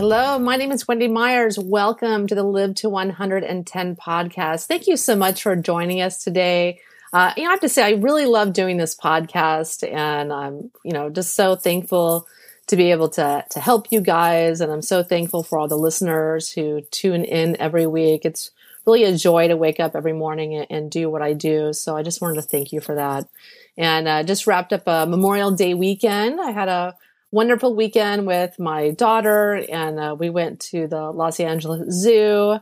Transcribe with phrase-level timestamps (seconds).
[0.00, 1.58] Hello, my name is Wendy Myers.
[1.58, 4.64] Welcome to the Live to 110 podcast.
[4.64, 6.80] Thank you so much for joining us today.
[7.12, 10.70] Uh, you know, I have to say, I really love doing this podcast, and I'm,
[10.86, 12.26] you know, just so thankful
[12.68, 15.76] to be able to to help you guys, and I'm so thankful for all the
[15.76, 18.24] listeners who tune in every week.
[18.24, 18.52] It's
[18.86, 21.74] really a joy to wake up every morning and, and do what I do.
[21.74, 23.28] So I just wanted to thank you for that.
[23.76, 26.40] And uh, just wrapped up a Memorial Day weekend.
[26.40, 26.94] I had a
[27.30, 32.58] wonderful weekend with my daughter, and uh, we went to the Los Angeles Zoo.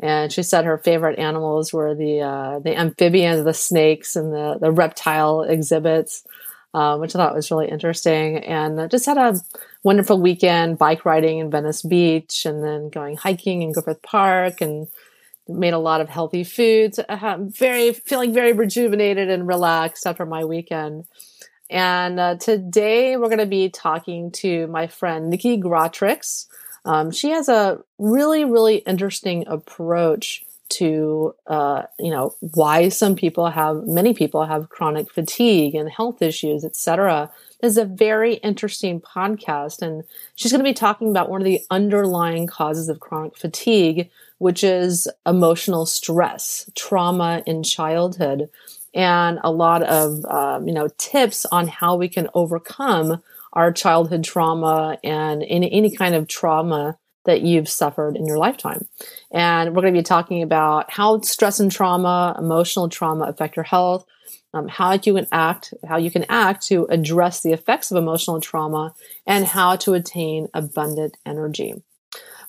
[0.00, 4.56] And she said her favorite animals were the uh, the amphibians, the snakes, and the
[4.60, 6.24] the reptile exhibits,
[6.72, 8.38] uh, which I thought was really interesting.
[8.38, 9.34] And uh, just had a
[9.82, 14.86] wonderful weekend bike riding in Venice Beach, and then going hiking in Griffith Park, and
[15.48, 17.00] made a lot of healthy foods.
[17.38, 21.06] very feeling very rejuvenated and relaxed after my weekend.
[21.70, 26.46] And uh, today we're going to be talking to my friend Nikki Gratrix.
[26.84, 33.50] Um, she has a really, really interesting approach to, uh, you know, why some people
[33.50, 37.30] have, many people have chronic fatigue and health issues, etc.
[37.60, 40.04] This is a very interesting podcast, and
[40.36, 44.62] she's going to be talking about one of the underlying causes of chronic fatigue, which
[44.62, 48.50] is emotional stress, trauma in childhood
[48.98, 54.24] and a lot of um, you know tips on how we can overcome our childhood
[54.24, 58.86] trauma and any, any kind of trauma that you've suffered in your lifetime.
[59.32, 63.64] And we're going to be talking about how stress and trauma, emotional trauma affect your
[63.64, 64.04] health,
[64.52, 68.40] um, how you can act, how you can act to address the effects of emotional
[68.40, 68.94] trauma,
[69.26, 71.82] and how to attain abundant energy.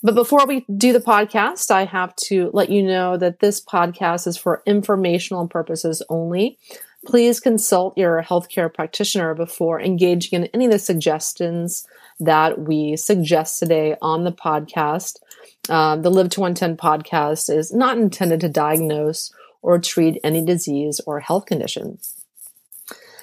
[0.02, 4.28] But before we do the podcast, I have to let you know that this podcast
[4.28, 6.58] is for informational purposes only.
[7.05, 11.86] Please consult your healthcare practitioner before engaging in any of the suggestions
[12.20, 15.20] that we suggest today on the podcast.
[15.70, 21.02] Um, the Live to 110 podcast is not intended to diagnose or treat any disease
[21.05, 21.99] or health condition.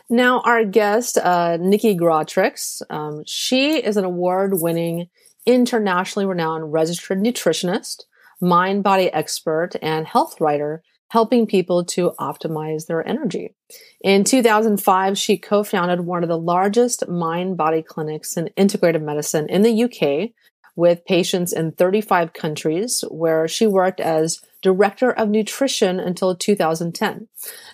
[0.08, 5.08] Now, our guest, uh, Nikki Gratrix, um, she is an award winning
[5.46, 8.04] internationally renowned registered nutritionist,
[8.40, 13.54] mind body expert, and health writer, helping people to optimize their energy.
[14.02, 19.48] In 2005, she co founded one of the largest mind body clinics in integrative medicine
[19.48, 20.30] in the UK
[20.74, 27.28] with patients in 35 countries, where she worked as director of nutrition until 2010.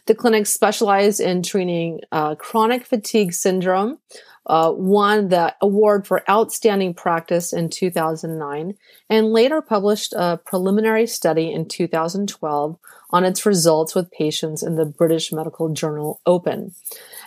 [0.04, 3.96] The clinic specialized in treating uh, chronic fatigue syndrome,
[4.44, 8.74] uh, won the award for outstanding practice in 2009
[9.08, 12.76] and later published a preliminary study in 2012
[13.08, 16.74] on its results with patients in the British Medical Journal Open.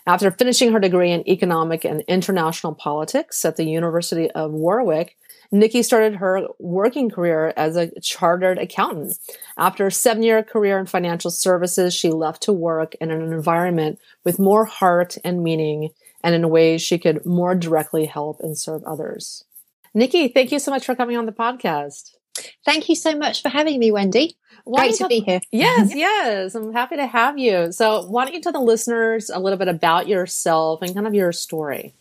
[0.06, 5.18] After finishing her degree in economic and international politics at the University of Warwick,
[5.52, 9.18] Nikki started her working career as a chartered accountant.
[9.58, 14.00] After a seven year career in financial services, she left to work in an environment
[14.24, 15.90] with more heart and meaning
[16.24, 19.44] and in ways she could more directly help and serve others.
[19.94, 22.16] Nikki, thank you so much for coming on the podcast.
[22.66, 24.36] Thank you so much for having me, Wendy.
[24.66, 25.40] Why Great to be here.
[25.52, 26.56] Yes, yes.
[26.56, 27.72] I'm happy to have you.
[27.72, 31.14] So, why don't you tell the listeners a little bit about yourself and kind of
[31.14, 31.94] your story?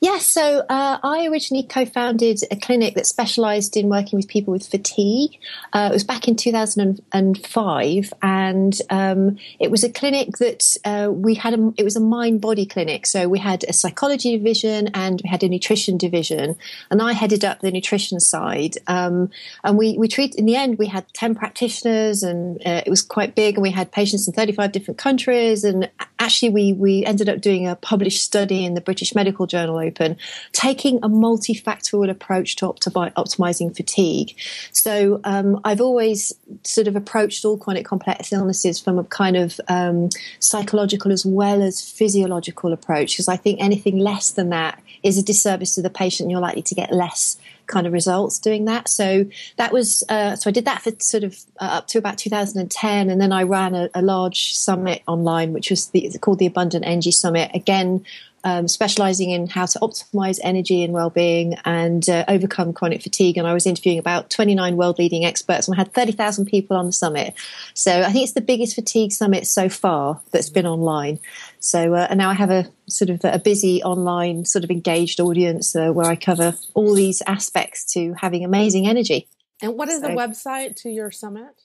[0.00, 4.52] Yes, so uh, I originally co founded a clinic that specialized in working with people
[4.52, 5.36] with fatigue.
[5.72, 11.34] Uh, it was back in 2005, and um, it was a clinic that uh, we
[11.34, 13.06] had, a, it was a mind body clinic.
[13.06, 16.54] So we had a psychology division and we had a nutrition division,
[16.92, 18.78] and I headed up the nutrition side.
[18.86, 19.30] Um,
[19.64, 23.02] and we, we treat, in the end, we had 10 practitioners, and uh, it was
[23.02, 25.64] quite big, and we had patients in 35 different countries.
[25.64, 29.87] And actually, we, we ended up doing a published study in the British Medical Journal
[29.88, 30.16] open,
[30.52, 34.36] taking a multifactorial approach to optimi- optimizing fatigue.
[34.72, 36.32] So um, I've always
[36.64, 41.62] sort of approached all chronic complex illnesses from a kind of um, psychological as well
[41.62, 45.90] as physiological approach, because I think anything less than that is a disservice to the
[45.90, 46.26] patient.
[46.26, 47.38] And You're likely to get less
[47.68, 48.88] kind of results doing that.
[48.88, 49.26] So
[49.56, 53.10] that was uh, so I did that for sort of uh, up to about 2010,
[53.10, 56.84] and then I ran a, a large summit online, which was the, called the Abundant
[56.84, 57.50] Energy Summit.
[57.54, 58.04] Again,
[58.44, 63.36] um, specializing in how to optimize energy and well-being and uh, overcome chronic fatigue.
[63.36, 66.92] And I was interviewing about 29 world-leading experts, and I had 30,000 people on the
[66.92, 67.34] summit.
[67.74, 71.18] So I think it's the biggest fatigue summit so far that's been online.
[71.60, 75.20] So uh, and now I have a sort of a busy online sort of engaged
[75.20, 79.28] audience uh, where I cover all these aspects to having amazing energy.
[79.60, 81.60] And what is so, the website to your summit?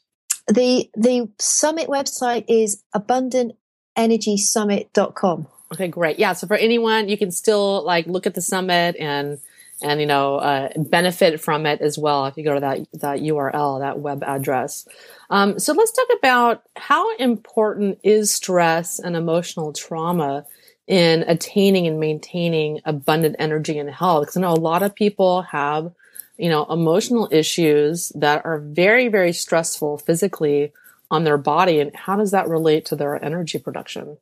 [0.47, 5.47] The the summit website is abundantenergysummit.com.
[5.73, 6.19] Okay, great.
[6.19, 6.33] Yeah.
[6.33, 9.39] So for anyone, you can still like look at the summit and
[9.81, 13.19] and you know uh, benefit from it as well if you go to that that
[13.19, 14.87] URL, that web address.
[15.29, 20.45] Um, so let's talk about how important is stress and emotional trauma
[20.85, 24.23] in attaining and maintaining abundant energy and health.
[24.23, 25.91] Because I know a lot of people have,
[26.37, 30.71] you know, emotional issues that are very, very stressful physically
[31.09, 31.79] on their body.
[31.79, 34.17] And how does that relate to their energy production?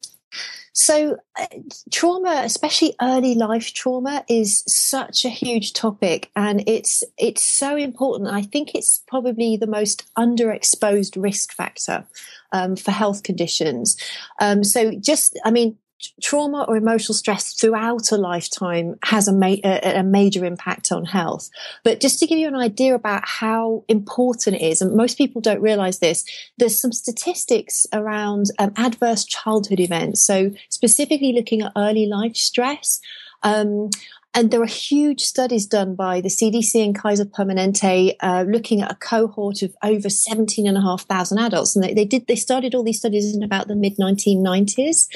[0.74, 1.48] So, uh,
[1.92, 8.30] trauma, especially early life trauma, is such a huge topic, and it's it's so important.
[8.30, 12.06] I think it's probably the most underexposed risk factor
[12.54, 13.98] um, for health conditions.
[14.40, 15.78] Um, so, just I mean,
[16.22, 21.06] trauma or emotional stress throughout a lifetime has a, ma- a, a, major impact on
[21.06, 21.50] health.
[21.84, 25.42] But just to give you an idea about how important it is, and most people
[25.42, 26.26] don't realize this,
[26.58, 30.26] there's some statistics around um, adverse childhood events.
[30.26, 33.00] So specifically looking at early life stress.
[33.44, 33.90] Um,
[34.34, 38.92] and there are huge studies done by the CDC and Kaiser Permanente, uh, looking at
[38.92, 41.76] a cohort of over 17,500 adults.
[41.76, 45.10] And they, they, did, they started all these studies in about the mid 1990s.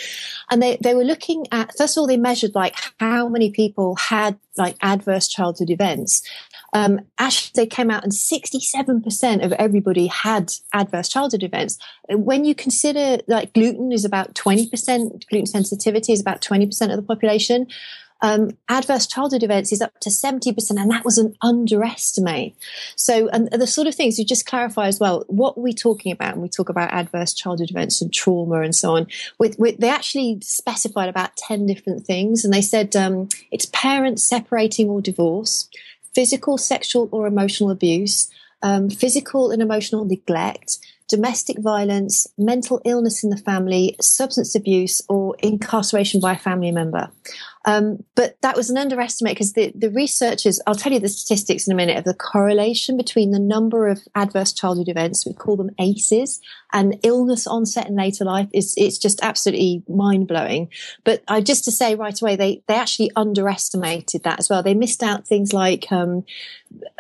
[0.51, 3.95] And they, they were looking at, first of all, they measured like how many people
[3.95, 6.21] had like adverse childhood events.
[6.73, 11.77] Um, actually, they came out and 67% of everybody had adverse childhood events.
[12.09, 17.01] When you consider like gluten is about 20%, gluten sensitivity is about 20% of the
[17.01, 17.67] population
[18.21, 22.55] um, adverse childhood events is up to 70%, and that was an underestimate.
[22.95, 26.11] So, and the sort of things you just clarify as well, what are we talking
[26.11, 26.33] about?
[26.33, 29.07] And we talk about adverse childhood events and trauma and so on.
[29.37, 34.23] With, with they actually specified about 10 different things, and they said um, it's parents
[34.23, 35.69] separating or divorce,
[36.13, 38.31] physical, sexual, or emotional abuse,
[38.61, 45.35] um, physical and emotional neglect, domestic violence, mental illness in the family, substance abuse, or
[45.39, 47.09] incarceration by a family member.
[47.65, 51.67] Um, but that was an underestimate because the, the researchers, I'll tell you the statistics
[51.67, 55.57] in a minute of the correlation between the number of adverse childhood events, we call
[55.57, 56.39] them ACEs,
[56.71, 60.69] and illness onset in later life is, it's just absolutely mind blowing.
[61.03, 64.61] But I just to say right away, they, they actually underestimated that as well.
[64.61, 66.23] They missed out things like, um,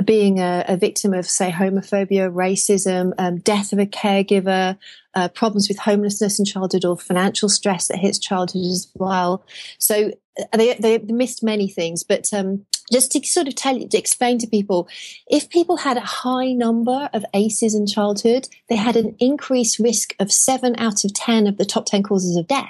[0.03, 4.77] being a, a, victim of, say, homophobia, racism, um, death of a caregiver,
[5.15, 9.45] uh, problems with homelessness in childhood or financial stress that hits childhood as well.
[9.77, 10.11] So
[10.53, 14.37] they, they missed many things, but um, just to sort of tell you, to explain
[14.39, 14.87] to people,
[15.27, 20.13] if people had a high number of ACEs in childhood, they had an increased risk
[20.19, 22.69] of seven out of 10 of the top 10 causes of death.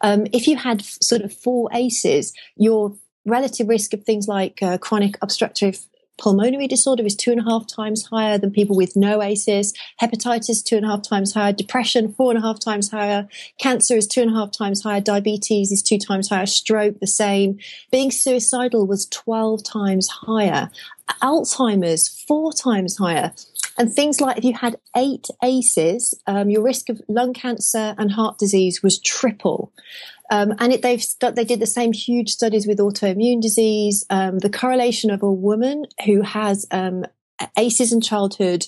[0.00, 2.94] Um, if you had sort of four ACEs, your
[3.24, 5.86] relative risk of things like uh, chronic obstructive
[6.18, 9.72] pulmonary disorder is two and a half times higher than people with no ACEs.
[10.00, 11.52] Hepatitis, two and a half times higher.
[11.52, 13.28] Depression, four and a half times higher.
[13.58, 15.00] Cancer is two and a half times higher.
[15.00, 16.46] Diabetes is two times higher.
[16.46, 17.58] Stroke, the same.
[17.90, 20.70] Being suicidal was 12 times higher.
[21.22, 23.32] Alzheimer's, four times higher.
[23.78, 28.10] And things like if you had eight ACEs, um, your risk of lung cancer and
[28.10, 29.70] heart disease was triple.
[30.30, 34.04] Um, and it, they've they did the same huge studies with autoimmune disease.
[34.10, 37.04] Um, the correlation of a woman who has um,
[37.56, 38.66] ACEs in childhood,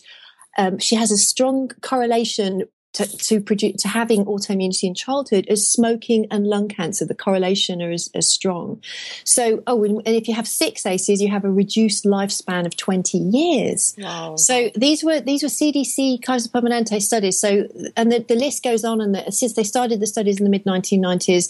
[0.56, 2.64] um, she has a strong correlation
[2.98, 7.04] to, to produce to having autoimmunity in childhood as smoking and lung cancer.
[7.04, 8.82] The correlation is as strong.
[9.24, 13.18] So, oh, and, if you have six ACEs, you have a reduced lifespan of twenty
[13.18, 13.94] years.
[13.98, 14.34] Wow.
[14.36, 17.38] So these were these were CDC Kaiser Permanente studies.
[17.38, 19.00] So, and the, the list goes on.
[19.00, 21.48] And the, since they started the studies in the mid nineteen nineties,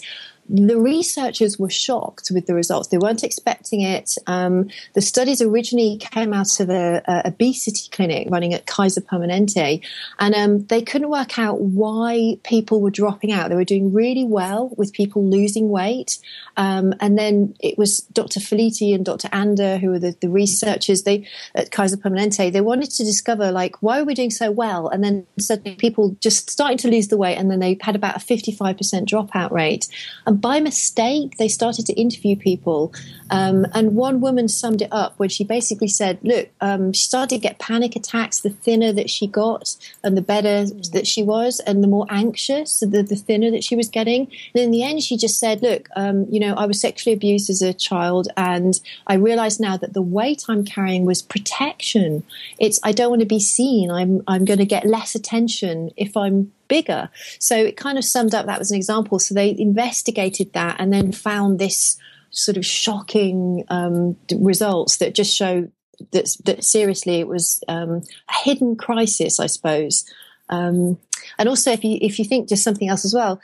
[0.49, 2.87] the researchers were shocked with the results.
[2.87, 4.15] They weren't expecting it.
[4.25, 9.85] Um, the studies originally came out of a, a, obesity clinic running at Kaiser Permanente,
[10.17, 13.49] and um, they couldn't work out why people were dropping out.
[13.49, 16.17] They were doing really well with people losing weight,
[16.57, 18.39] um, and then it was Dr.
[18.39, 19.29] Felitti and Dr.
[19.31, 22.51] Anda, who were the, the, researchers they at Kaiser Permanente.
[22.51, 26.15] They wanted to discover like why are we doing so well, and then suddenly people
[26.19, 29.51] just starting to lose the weight, and then they had about a fifty-five percent dropout
[29.51, 29.87] rate.
[30.25, 32.93] And by mistake, they started to interview people.
[33.31, 37.35] Um, and one woman summed it up when she basically said, Look, um, she started
[37.35, 41.59] to get panic attacks the thinner that she got and the better that she was,
[41.61, 44.27] and the more anxious, the, the thinner that she was getting.
[44.53, 47.49] And in the end, she just said, Look, um, you know, I was sexually abused
[47.49, 52.23] as a child, and I realize now that the weight I'm carrying was protection.
[52.59, 53.91] It's, I don't want to be seen.
[53.91, 57.09] I'm, I'm going to get less attention if I'm bigger.
[57.39, 59.19] So it kind of summed up that was an example.
[59.19, 61.97] So they investigated that and then found this
[62.31, 65.69] sort of shocking um, results that just show
[66.11, 70.05] that, that seriously it was um, a hidden crisis, I suppose.
[70.49, 70.97] Um,
[71.37, 73.39] and also, if you if you think just something else as well,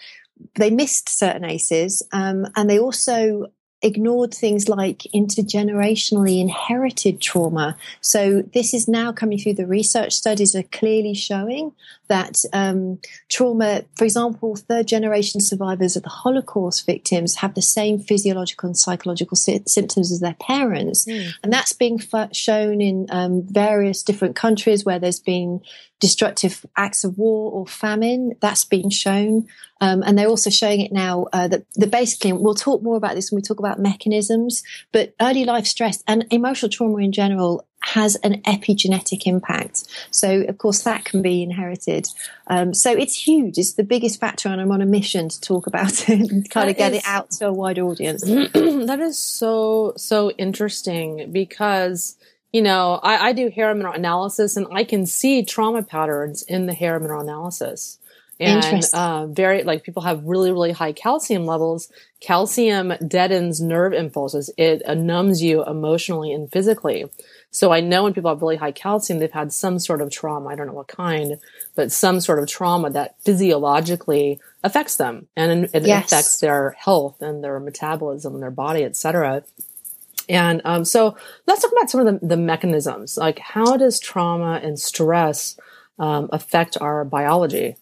[0.55, 3.47] they missed certain ACEs, um, and they also
[3.85, 7.77] ignored things like intergenerationally inherited trauma.
[8.01, 11.71] So this is now coming through the research studies are clearly showing
[12.07, 12.99] that um,
[13.29, 18.77] trauma, for example, third generation survivors of the Holocaust victims have the same physiological and
[18.77, 21.05] psychological sy- symptoms as their parents.
[21.05, 21.33] Mm.
[21.43, 25.61] And that's being f- shown in um, various different countries where there's been
[25.99, 28.35] destructive acts of war or famine.
[28.41, 29.47] That's been shown.
[29.81, 33.15] Um, and they're also showing it now uh, that, that basically, we'll talk more about
[33.15, 37.65] this when we talk about mechanisms, but early life stress and emotional trauma in general
[37.81, 39.83] has an epigenetic impact.
[40.09, 42.07] So, of course, that can be inherited.
[42.47, 43.57] Um, so it's huge.
[43.57, 46.67] It's the biggest factor, and I'm on a mission to talk about it and kind
[46.67, 48.21] that of get is, it out to a wide audience.
[48.23, 52.15] that is so, so interesting because
[52.55, 56.67] you know, I, I do hair mineral analysis and I can see trauma patterns in
[56.67, 57.99] the hair mineral analysis.
[58.39, 61.91] And uh, very like people have really really high calcium levels.
[62.21, 64.49] Calcium deadens nerve impulses.
[64.57, 67.09] It uh, numbs you emotionally and physically.
[67.51, 70.47] So I know when people have really high calcium, they've had some sort of trauma.
[70.47, 71.37] I don't know what kind,
[71.75, 76.05] but some sort of trauma that physiologically affects them and it yes.
[76.05, 79.43] affects their health and their metabolism and their body, etc.
[80.29, 81.15] And um, so
[81.47, 83.17] let's talk about some of the, the, mechanisms.
[83.17, 85.57] Like, how does trauma and stress
[85.99, 87.75] um, affect our biology?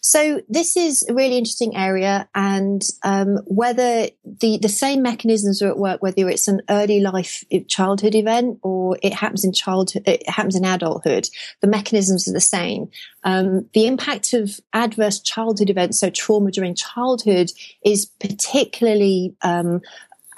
[0.00, 5.68] So this is a really interesting area, and um, whether the the same mechanisms are
[5.68, 10.28] at work, whether it's an early life childhood event or it happens in childhood, it
[10.28, 11.28] happens in adulthood,
[11.62, 12.90] the mechanisms are the same.
[13.24, 17.50] Um, the impact of adverse childhood events, so trauma during childhood,
[17.82, 19.80] is particularly um,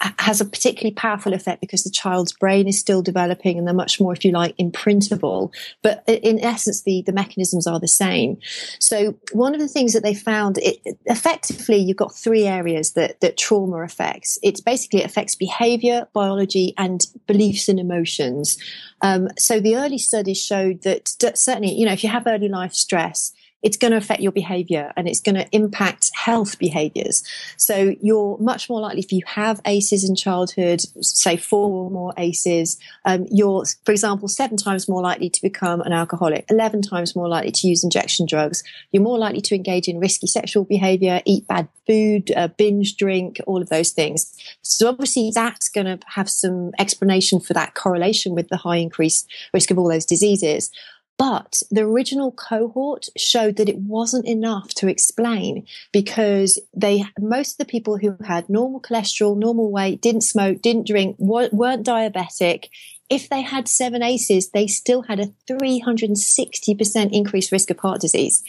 [0.00, 4.00] has a particularly powerful effect because the child's brain is still developing and they're much
[4.00, 5.52] more, if you like, imprintable.
[5.82, 8.38] But in essence, the, the mechanisms are the same.
[8.78, 13.20] So one of the things that they found, it, effectively, you've got three areas that,
[13.20, 14.38] that trauma affects.
[14.42, 18.58] It's basically it affects behavior, biology, and beliefs and emotions.
[19.02, 22.74] Um, so the early studies showed that certainly, you know, if you have early life
[22.74, 23.32] stress,
[23.62, 27.24] it's going to affect your behavior and it's going to impact health behaviors.
[27.56, 32.12] So you're much more likely if you have ACEs in childhood, say four or more
[32.16, 37.16] ACEs, um, you're, for example, seven times more likely to become an alcoholic, 11 times
[37.16, 38.62] more likely to use injection drugs.
[38.92, 43.40] You're more likely to engage in risky sexual behavior, eat bad food, uh, binge drink,
[43.46, 44.34] all of those things.
[44.62, 49.28] So obviously that's going to have some explanation for that correlation with the high increased
[49.52, 50.70] risk of all those diseases.
[51.18, 57.58] But the original cohort showed that it wasn't enough to explain because they, most of
[57.58, 62.66] the people who had normal cholesterol, normal weight, didn't smoke, didn't drink, weren't diabetic,
[63.08, 68.42] if they had seven ACEs, they still had a 360% increased risk of heart disease.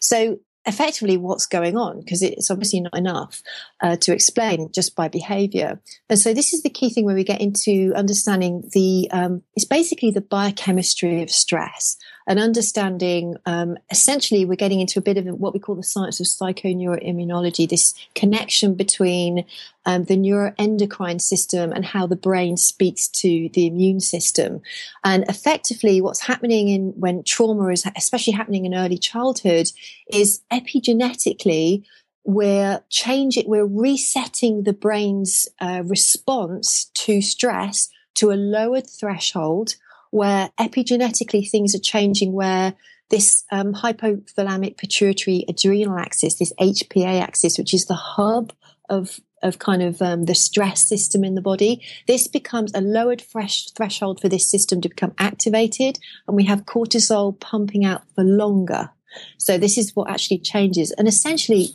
[0.00, 2.00] So effectively what's going on?
[2.00, 3.42] Because it's obviously not enough
[3.80, 5.80] uh, to explain just by behavior.
[6.08, 9.64] And so this is the key thing where we get into understanding the um, it's
[9.64, 15.26] basically the biochemistry of stress and understanding um, essentially we're getting into a bit of
[15.38, 19.44] what we call the science of psychoneuroimmunology this connection between
[19.84, 24.60] um, the neuroendocrine system and how the brain speaks to the immune system.
[25.04, 29.70] And effectively what's happening in when trauma is especially happening in early childhood
[30.12, 31.84] is epigenetically
[32.24, 39.74] we're changing we're resetting the brain's uh, response to stress to a lowered threshold
[40.12, 42.74] where epigenetically things are changing, where
[43.08, 48.52] this um, hypothalamic pituitary adrenal axis, this HPA axis, which is the hub
[48.88, 53.20] of of kind of um, the stress system in the body, this becomes a lowered
[53.20, 58.22] fresh threshold for this system to become activated, and we have cortisol pumping out for
[58.22, 58.90] longer.
[59.38, 61.70] So this is what actually changes, and essentially,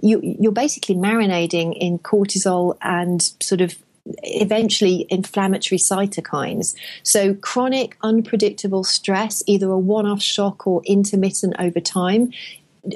[0.00, 6.74] you, you're basically marinating in cortisol and sort of eventually inflammatory cytokines.
[7.02, 12.32] So chronic, unpredictable stress, either a one-off shock or intermittent over time,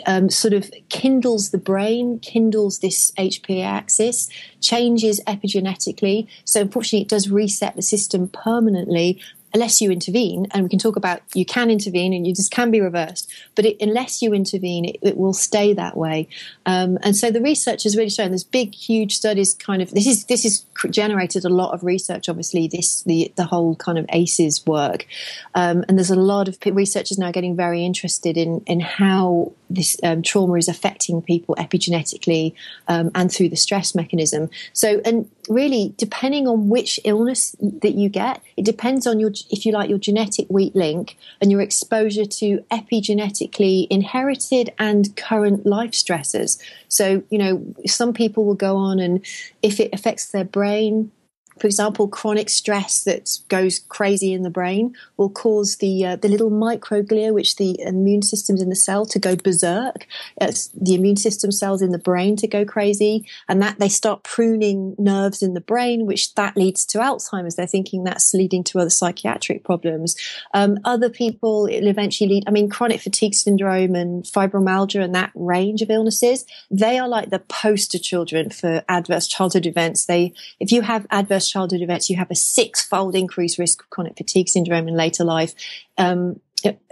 [0.06, 4.28] um, sort of kindles the brain, kindles this HPA axis,
[4.60, 6.26] changes epigenetically.
[6.44, 9.20] So unfortunately, it does reset the system permanently
[9.56, 12.70] unless you intervene, and we can talk about you can intervene and you just can
[12.70, 16.28] be reversed, but it, unless you intervene, it, it, will stay that way.
[16.66, 19.54] Um, and so the research has really shown there's big, huge studies.
[19.54, 22.28] Kind of this is this has generated a lot of research.
[22.28, 25.06] Obviously, this the the whole kind of ACEs work,
[25.54, 29.96] um, and there's a lot of researchers now getting very interested in in how this
[30.02, 32.52] um, trauma is affecting people epigenetically
[32.88, 34.48] um, and through the stress mechanism.
[34.72, 39.66] So, and really, depending on which illness that you get, it depends on your if
[39.66, 45.92] you like, your genetic weak link and your exposure to epigenetically inherited and current life
[45.92, 46.58] stressors.
[46.88, 49.24] So, you know, some people will go on and
[49.62, 51.10] if it affects their brain,
[51.58, 56.28] for example, chronic stress that goes crazy in the brain will cause the uh, the
[56.28, 60.06] little microglia, which the immune systems in the cell, to go berserk.
[60.40, 64.22] It's the immune system cells in the brain to go crazy, and that they start
[64.22, 67.56] pruning nerves in the brain, which that leads to Alzheimer's.
[67.56, 70.16] They're thinking that's leading to other psychiatric problems.
[70.52, 72.44] Um, other people, it'll eventually lead.
[72.46, 77.30] I mean, chronic fatigue syndrome and fibromyalgia and that range of illnesses, they are like
[77.30, 80.04] the poster children for adverse childhood events.
[80.04, 84.16] They, if you have adverse childhood events, you have a six-fold increased risk of chronic
[84.16, 85.54] fatigue syndrome in later life.
[85.98, 86.40] Um,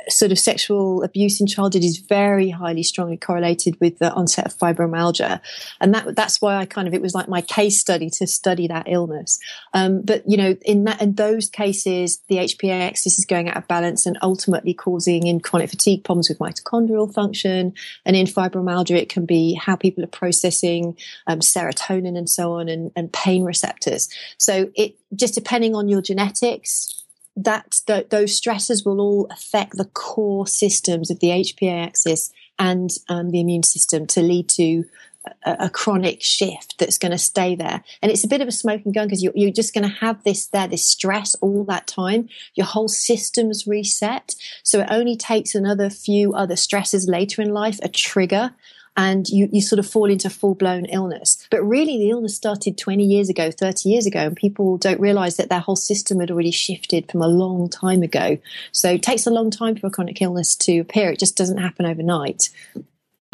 [0.08, 4.54] sort of sexual abuse in childhood is very highly strongly correlated with the onset of
[4.54, 5.40] fibromyalgia.
[5.80, 8.68] And that that's why i kind of it was like my case study to study
[8.68, 9.38] that illness.
[9.72, 13.56] Um, but you know in that in those cases the hpa axis is going out
[13.56, 17.74] of balance and ultimately causing in chronic fatigue problems with mitochondrial function.
[18.04, 22.68] And in fibromyalgia it can be how people are processing um, serotonin and so on
[22.68, 24.08] and, and pain receptors.
[24.38, 27.03] So it just depending on your genetics
[27.36, 32.90] that th- those stresses will all affect the core systems of the HPA axis and
[33.08, 34.84] um, the immune system to lead to
[35.44, 37.82] a, a chronic shift that's going to stay there.
[38.02, 40.22] And it's a bit of a smoking gun because you're, you're just going to have
[40.24, 42.28] this there, this stress all that time.
[42.54, 44.34] Your whole system's reset.
[44.62, 48.52] So it only takes another few other stresses later in life, a trigger
[48.96, 51.46] and you, you sort of fall into full blown illness.
[51.50, 55.36] But really, the illness started 20 years ago, 30 years ago, and people don't realize
[55.36, 58.38] that their whole system had already shifted from a long time ago.
[58.72, 61.10] So it takes a long time for a chronic illness to appear.
[61.10, 62.50] It just doesn't happen overnight.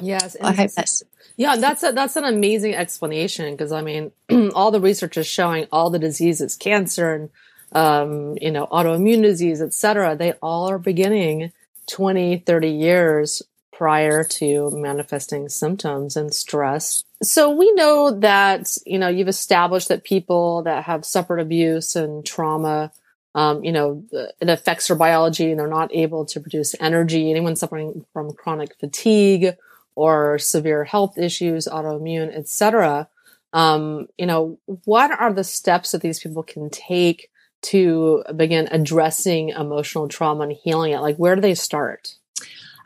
[0.01, 0.37] Yes.
[0.43, 1.03] I hope that's.
[1.37, 4.13] Yeah, that's a, that's an amazing explanation because I mean,
[4.55, 7.31] all the research is showing all the diseases, cancer and
[7.73, 10.17] um, you know, autoimmune disease, etc.
[10.17, 11.53] They all are beginning
[11.89, 13.43] 20, 30 years
[13.81, 17.03] prior to manifesting symptoms and stress.
[17.23, 22.23] So we know that, you know, you've established that people that have suffered abuse and
[22.23, 22.93] trauma,
[23.35, 27.31] um, you know, it affects their biology and they're not able to produce energy.
[27.31, 29.57] Anyone suffering from chronic fatigue
[29.95, 33.09] or severe health issues, autoimmune, etc.
[33.55, 37.31] Um, you know, what are the steps that these people can take
[37.63, 41.01] to begin addressing emotional trauma and healing it?
[41.01, 42.17] Like, where do they start?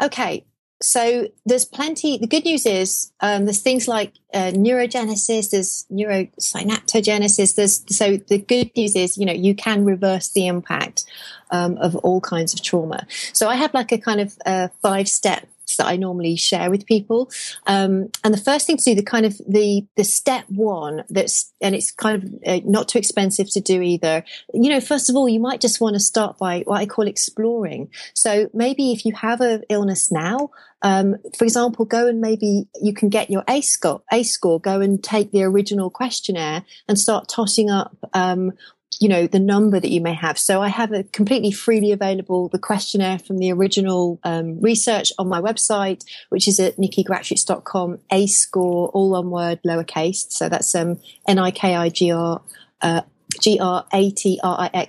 [0.01, 0.45] Okay,
[0.83, 2.19] so there's plenty.
[2.19, 7.55] The good news is um, there's things like uh, neurogenesis, there's neurosynaptogenesis.
[7.55, 11.05] There's so the good news is you know you can reverse the impact
[11.51, 13.07] um, of all kinds of trauma.
[13.33, 15.49] So I have like a kind of uh, five step
[15.79, 17.31] that I normally share with people.
[17.67, 21.53] Um, and the first thing to do, the kind of the the step one that's
[21.61, 24.25] and it's kind of uh, not too expensive to do either.
[24.53, 27.07] You know, first of all, you might just want to start by what I call
[27.07, 27.91] exploring.
[28.15, 30.51] So maybe if you have an illness now,
[30.83, 34.83] um, for example, go and maybe you can get your ACE score, ACE score, go
[34.83, 38.53] and take the original questionnaire and start tossing up um,
[39.01, 42.49] you know the number that you may have so i have a completely freely available
[42.49, 48.27] the questionnaire from the original um, research on my website which is at nikkigratrix.com a
[48.27, 52.43] score all one word lowercase so that's um n-i-k-i-g-r
[52.83, 53.01] uh,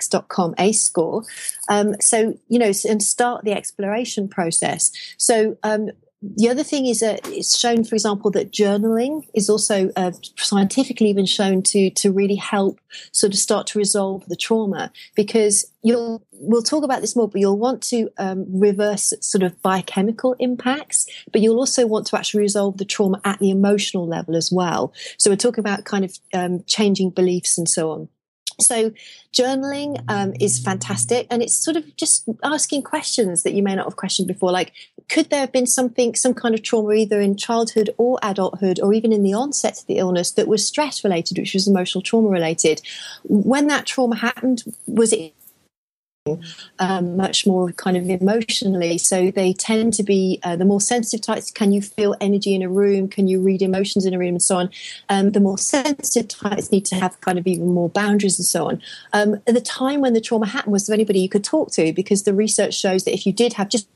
[0.10, 1.24] dot com, a score.
[1.70, 4.92] Um, so, you know, and start the exploration process.
[5.18, 5.90] So, um,
[6.38, 11.10] the other thing is that it's shown, for example, that journaling is also uh, scientifically
[11.10, 12.80] even shown to to really help
[13.12, 17.40] sort of start to resolve the trauma because you'll we'll talk about this more, but
[17.40, 22.42] you'll want to um, reverse sort of biochemical impacts, but you'll also want to actually
[22.42, 24.94] resolve the trauma at the emotional level as well.
[25.18, 28.10] So we're talking about kind of um, changing beliefs and so on.
[28.60, 28.92] So
[29.34, 33.86] journaling um, is fantastic, and it's sort of just asking questions that you may not
[33.86, 34.52] have questioned before.
[34.52, 34.72] Like,
[35.10, 38.94] could there have been something, some kind of trauma, either in childhood or adulthood, or
[38.94, 42.30] even in the onset of the illness, that was stress related, which was emotional trauma
[42.30, 42.82] related?
[43.24, 45.34] When that trauma happened, was it
[46.80, 48.98] um, much more kind of emotionally.
[48.98, 51.52] So they tend to be uh, the more sensitive types.
[51.52, 53.08] Can you feel energy in a room?
[53.08, 54.72] Can you read emotions in a room and so on?
[55.08, 58.70] Um, the more sensitive types need to have kind of even more boundaries and so
[58.70, 58.82] on.
[59.14, 61.94] Um, at the time when the trauma happened, was there anybody you could talk to?
[61.94, 63.88] Because the research shows that if you did have just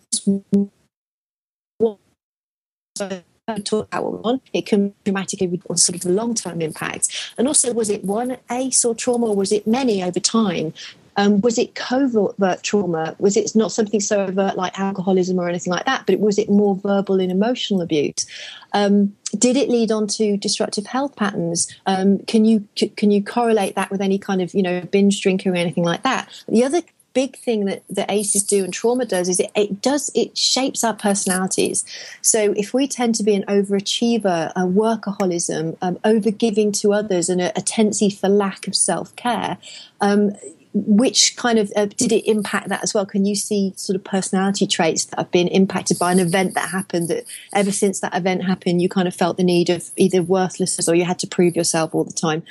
[3.63, 7.33] talk about one, it can dramatically reduce sort of the long term impacts.
[7.37, 10.73] And also, was it one ACE or trauma, or was it many over time?
[11.17, 13.15] Um, was it covert trauma?
[13.19, 16.05] Was it not something so overt like alcoholism or anything like that?
[16.05, 18.25] But was it more verbal and emotional abuse?
[18.71, 21.67] Um, did it lead on to disruptive health patterns?
[21.85, 25.51] Um, can you can you correlate that with any kind of you know binge drinking
[25.51, 26.29] or anything like that?
[26.47, 26.81] The other
[27.19, 30.85] big thing that the ACEs do and trauma does is it, it does it shapes
[30.85, 31.83] our personalities.
[32.21, 37.41] So if we tend to be an overachiever, a workaholism, um, overgiving to others, and
[37.41, 39.57] a, a tendency for lack of self care.
[39.99, 40.31] Um,
[40.71, 43.05] which kind of uh, did it impact that as well?
[43.05, 46.69] Can you see sort of personality traits that have been impacted by an event that
[46.69, 50.21] happened that ever since that event happened, you kind of felt the need of either
[50.21, 52.43] worthlessness or you had to prove yourself all the time?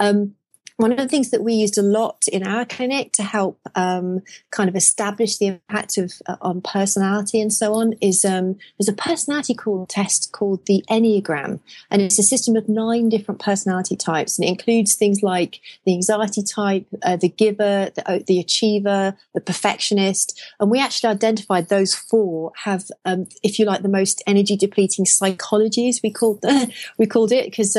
[0.00, 0.34] Um,
[0.80, 4.22] one of the things that we used a lot in our clinic to help um,
[4.50, 8.88] kind of establish the impact of uh, on personality and so on is um, there's
[8.88, 13.94] a personality called, test called the Enneagram, and it's a system of nine different personality
[13.94, 18.40] types, and it includes things like the anxiety type, uh, the giver, the, uh, the,
[18.40, 23.88] achiever, the perfectionist, and we actually identified those four have, um, if you like, the
[23.88, 26.02] most energy depleting psychologies.
[26.02, 26.42] We called
[26.98, 27.76] we called it because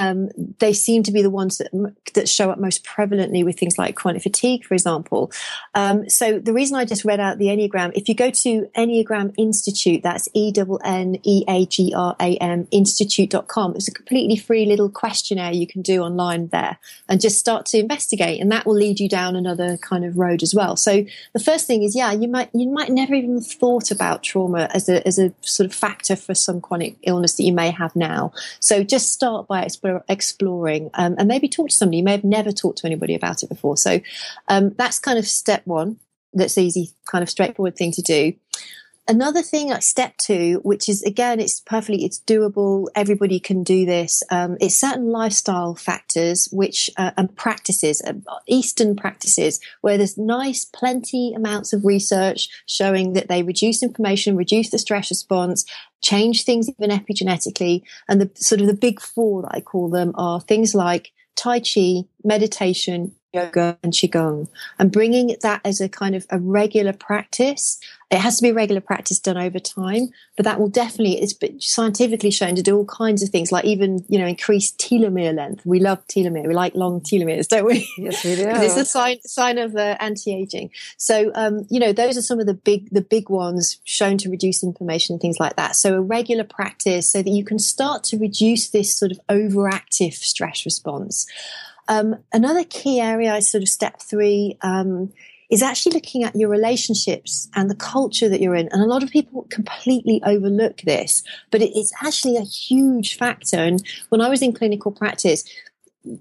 [0.00, 1.70] um, they seem to be the ones that,
[2.14, 5.30] that show up most prevalently with things like chronic fatigue, for example.
[5.74, 9.34] Um, so the reason I just read out the Enneagram, if you go to Enneagram
[9.36, 10.52] Institute, that's E
[10.84, 15.66] N E A G R A M Institute.com, it's a completely free little questionnaire you
[15.66, 18.40] can do online there and just start to investigate.
[18.40, 20.76] And that will lead you down another kind of road as well.
[20.76, 24.70] So the first thing is, yeah, you might, you might never even thought about trauma
[24.72, 27.94] as a, as a sort of factor for some chronic illness that you may have
[27.94, 28.32] now.
[28.60, 31.98] So just start by exploring exploring um, and maybe talk to somebody.
[31.98, 33.76] You may have never talked to anybody about it before.
[33.76, 34.00] So
[34.48, 35.98] um, that's kind of step one.
[36.32, 38.32] That's easy, kind of straightforward thing to do.
[39.10, 42.86] Another thing, like step two, which is again, it's perfectly, it's doable.
[42.94, 44.22] Everybody can do this.
[44.30, 48.12] Um, it's certain lifestyle factors, which uh, and practices, uh,
[48.46, 54.70] Eastern practices, where there's nice, plenty amounts of research showing that they reduce inflammation, reduce
[54.70, 55.64] the stress response,
[56.00, 57.82] change things even epigenetically.
[58.08, 61.62] And the sort of the big four that I call them are things like Tai
[61.62, 64.48] Chi, meditation, yoga and qigong.
[64.78, 67.78] And bringing that as a kind of a regular practice.
[68.10, 70.08] It has to be a regular practice done over time
[70.40, 74.02] but that will definitely it's scientifically shown to do all kinds of things like even
[74.08, 75.66] you know increase telomere length.
[75.66, 76.48] We love telomere.
[76.48, 77.86] We like long telomeres don't we?
[77.98, 78.48] Yes we do.
[78.48, 80.70] It's a sign sign of uh, anti-aging.
[80.96, 84.30] So um, you know those are some of the big the big ones shown to
[84.30, 85.76] reduce inflammation and things like that.
[85.76, 90.14] So a regular practice so that you can start to reduce this sort of overactive
[90.14, 91.26] stress response
[91.90, 95.12] um, another key area sort of step three um,
[95.50, 98.68] is actually looking at your relationships and the culture that you're in.
[98.68, 103.56] And a lot of people completely overlook this, but it's actually a huge factor.
[103.56, 105.44] And when I was in clinical practice,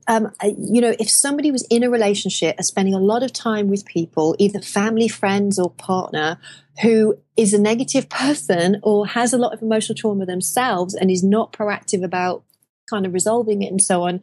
[0.08, 3.68] um, you know, if somebody was in a relationship and spending a lot of time
[3.68, 6.40] with people, either family, friends, or partner,
[6.82, 11.24] who is a negative person or has a lot of emotional trauma themselves and is
[11.24, 12.44] not proactive about
[12.90, 14.22] kind of resolving it and so on,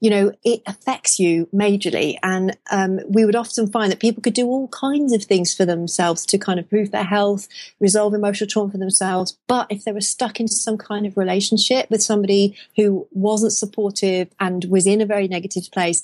[0.00, 2.16] you know, it affects you majorly.
[2.22, 5.64] And um, we would often find that people could do all kinds of things for
[5.64, 7.48] themselves to kind of improve their health,
[7.80, 9.36] resolve emotional trauma for themselves.
[9.48, 14.28] But if they were stuck into some kind of relationship with somebody who wasn't supportive
[14.38, 16.02] and was in a very negative place,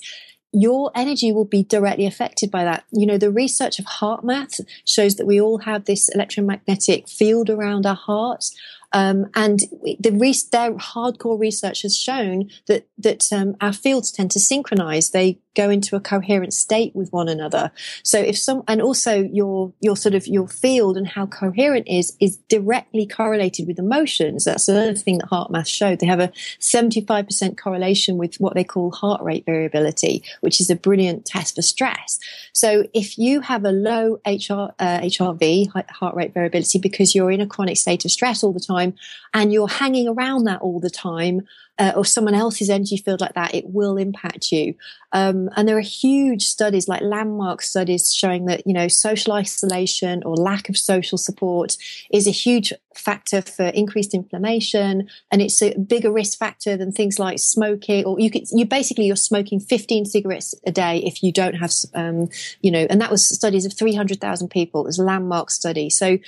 [0.51, 2.85] your energy will be directly affected by that.
[2.91, 7.85] You know, the research of HeartMath shows that we all have this electromagnetic field around
[7.85, 8.55] our hearts.
[8.95, 9.59] Um, and
[9.99, 15.09] the re- their hardcore research has shown that that um, our fields tend to synchronize.
[15.09, 17.71] They go into a coherent state with one another.
[18.03, 22.15] So if some, and also your your sort of your field and how coherent is
[22.21, 24.45] is directly correlated with emotions.
[24.45, 25.99] That's another thing that HeartMath showed.
[25.99, 30.61] They have a seventy five percent correlation with what they call heart rate variability, which
[30.61, 32.17] is a brilliant test for stress.
[32.53, 37.41] So if you have a low HR, uh, HRV heart rate variability because you're in
[37.41, 38.99] a chronic state of stress all the time time
[39.33, 41.41] and you're hanging around that all the time,
[41.77, 44.75] uh, or someone else's energy field like that, it will impact you.
[45.11, 50.23] Um, and there are huge studies, like landmark studies, showing that you know social isolation
[50.23, 51.77] or lack of social support
[52.11, 57.19] is a huge factor for increased inflammation, and it's a bigger risk factor than things
[57.19, 58.05] like smoking.
[58.05, 61.73] Or you could, you basically you're smoking 15 cigarettes a day if you don't have,
[61.93, 62.29] um,
[62.61, 64.81] you know, and that was studies of 300,000 people.
[64.81, 65.89] It was a landmark study.
[65.89, 66.19] So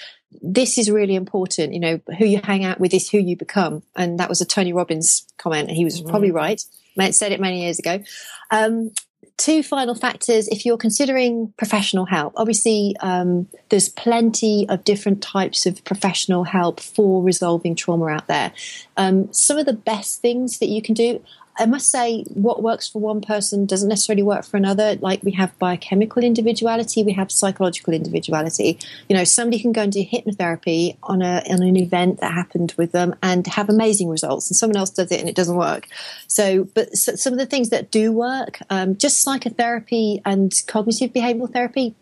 [0.42, 1.74] this is really important.
[1.74, 3.84] You know, who you hang out with is who you become.
[3.96, 5.70] And that was a Tony Robbins comment.
[5.70, 6.10] And he was mm-hmm.
[6.10, 6.62] probably right.
[7.00, 8.04] I said it many years ago.
[8.50, 8.92] Um,
[9.38, 15.66] two final factors if you're considering professional help obviously um, there's plenty of different types
[15.68, 18.52] of professional help for resolving trauma out there
[18.98, 21.24] um, some of the best things that you can do
[21.60, 24.96] I must say, what works for one person doesn't necessarily work for another.
[24.96, 28.80] Like we have biochemical individuality, we have psychological individuality.
[29.10, 32.74] You know, somebody can go and do hypnotherapy on a on an event that happened
[32.78, 35.88] with them and have amazing results, and someone else does it and it doesn't work.
[36.28, 41.14] So, but so, some of the things that do work, um, just psychotherapy and cognitive
[41.14, 41.96] behavioral therapy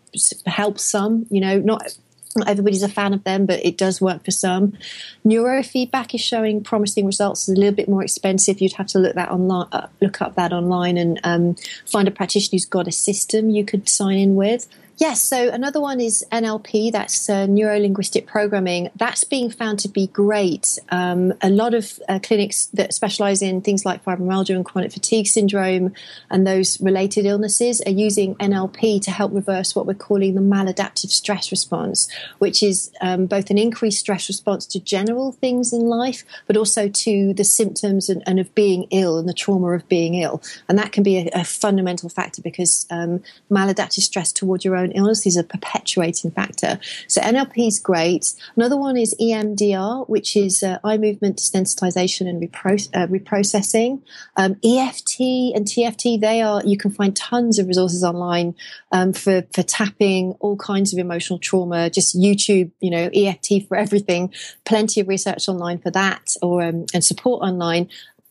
[0.46, 1.26] helps some.
[1.30, 1.96] You know, not
[2.36, 4.76] not everybody's a fan of them, but it does work for some.
[5.24, 7.48] Neurofeedback is showing promising results.
[7.48, 8.60] It's a little bit more expensive.
[8.60, 12.10] You'd have to look that online, uh, look up that online, and um, find a
[12.10, 14.66] practitioner who's got a system you could sign in with.
[14.98, 18.88] Yes, so another one is NLP, that's uh, neuro linguistic programming.
[18.96, 20.78] That's being found to be great.
[20.88, 25.26] Um, a lot of uh, clinics that specialize in things like fibromyalgia and chronic fatigue
[25.26, 25.92] syndrome
[26.30, 31.10] and those related illnesses are using NLP to help reverse what we're calling the maladaptive
[31.10, 36.24] stress response, which is um, both an increased stress response to general things in life,
[36.46, 40.14] but also to the symptoms and, and, of being ill and the trauma of being
[40.14, 40.42] ill.
[40.70, 44.85] And that can be a, a fundamental factor because um, maladaptive stress towards your own
[44.94, 46.78] illness is a perpetuating factor.
[47.08, 48.34] So NLP is great.
[48.56, 54.02] Another one is EMDR, which is uh, eye movement desensitization and repro- uh, reprocessing.
[54.36, 55.20] Um, EFT
[55.54, 58.54] and TFT, they are, you can find tons of resources online
[58.92, 61.90] um, for, for tapping all kinds of emotional trauma.
[61.90, 64.32] Just YouTube, you know, EFT for everything.
[64.64, 67.88] Plenty of research online for that or, um, and support online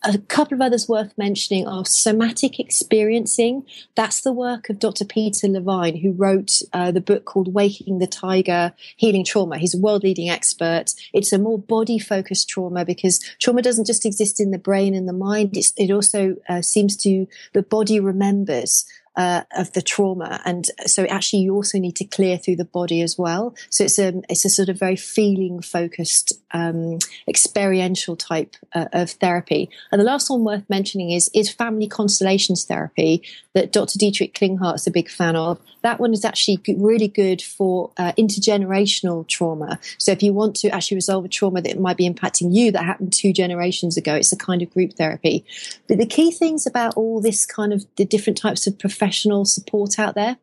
[0.07, 3.65] a couple of others worth mentioning are somatic experiencing.
[3.95, 5.05] That's the work of Dr.
[5.05, 9.57] Peter Levine, who wrote uh, the book called Waking the Tiger Healing Trauma.
[9.57, 10.93] He's a world leading expert.
[11.13, 15.07] It's a more body focused trauma because trauma doesn't just exist in the brain and
[15.07, 15.57] the mind.
[15.57, 18.85] It's, it also uh, seems to, the body remembers
[19.17, 20.41] uh, of the trauma.
[20.45, 23.55] And so actually you also need to clear through the body as well.
[23.69, 29.11] So it's a, it's a sort of very feeling focused, um, experiential type uh, of
[29.11, 29.69] therapy.
[29.91, 33.23] And the last one worth mentioning is, is family constellations therapy
[33.53, 33.97] that Dr.
[33.97, 35.59] Dietrich Klinghardt is a big fan of.
[35.81, 39.79] That one is actually really good for uh, intergenerational trauma.
[39.97, 42.83] So if you want to actually resolve a trauma that might be impacting you that
[42.83, 45.45] happened two generations ago, it's a kind of group therapy.
[45.87, 49.04] But the key things about all this kind of the different types of professional
[49.45, 50.37] support out there.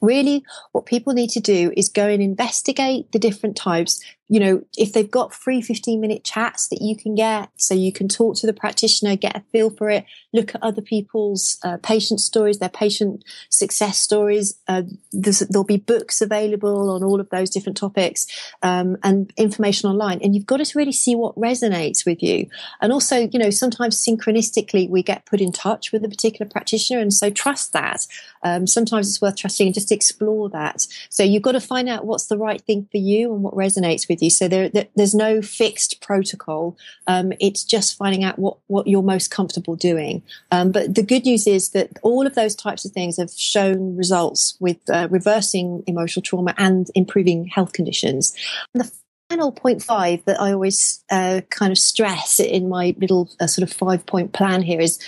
[0.00, 4.02] Really what people need to do is go and investigate the different types
[4.34, 7.92] you know, if they've got free 15 minute chats that you can get, so you
[7.92, 11.76] can talk to the practitioner, get a feel for it, look at other people's uh,
[11.84, 14.58] patient stories, their patient success stories.
[14.66, 18.26] Uh, there'll be books available on all of those different topics
[18.62, 20.20] um, and information online.
[20.22, 22.48] And you've got to really see what resonates with you.
[22.80, 27.00] And also, you know, sometimes synchronistically we get put in touch with a particular practitioner.
[27.00, 28.06] And so trust that.
[28.42, 30.86] Um, sometimes it's worth trusting and just explore that.
[31.08, 34.08] So you've got to find out what's the right thing for you and what resonates
[34.08, 34.30] with with you.
[34.30, 36.76] So there, there's no fixed protocol.
[37.06, 40.22] Um, it's just finding out what, what you're most comfortable doing.
[40.50, 43.96] Um, but the good news is that all of those types of things have shown
[43.96, 48.34] results with uh, reversing emotional trauma and improving health conditions.
[48.74, 48.90] And the
[49.30, 53.68] final point five that I always uh, kind of stress in my little uh, sort
[53.68, 54.98] of five point plan here is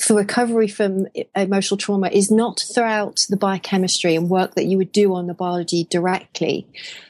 [0.00, 4.92] for recovery from emotional trauma is not throughout the biochemistry and work that you would
[4.92, 6.66] do on the biology directly.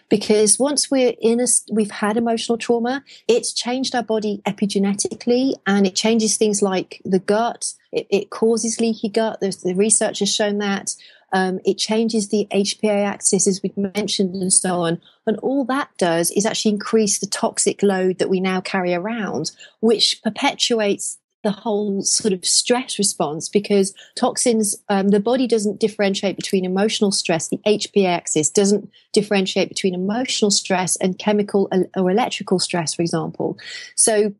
[0.09, 5.85] Because once we're in a we've had emotional trauma it's changed our body epigenetically and
[5.85, 7.75] it changes things like the gut.
[7.91, 9.41] It, it causes leaky gut.
[9.41, 10.95] There's, the research has shown that
[11.33, 15.01] um, it changes the HPA axis, as we've mentioned, and so on.
[15.27, 19.51] And all that does is actually increase the toxic load that we now carry around,
[19.81, 26.35] which perpetuates the whole sort of stress response because toxins, um, the body doesn't differentiate
[26.35, 27.47] between emotional stress.
[27.47, 33.57] The HPA axis doesn't differentiate between emotional stress and chemical or electrical stress, for example.
[33.95, 34.35] So